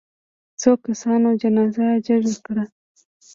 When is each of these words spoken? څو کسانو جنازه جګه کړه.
څو 0.61 0.71
کسانو 0.85 1.29
جنازه 1.41 1.87
جګه 2.05 2.33
کړه. 2.45 2.63